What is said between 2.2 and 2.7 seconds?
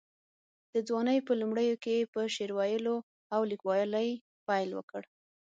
شعر